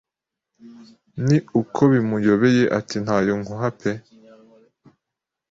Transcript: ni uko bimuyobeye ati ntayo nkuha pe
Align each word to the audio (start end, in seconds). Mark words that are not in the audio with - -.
ni 1.25 1.37
uko 1.61 1.79
bimuyobeye 1.91 2.63
ati 2.79 2.95
ntayo 3.03 3.33
nkuha 3.41 3.69
pe 3.79 3.91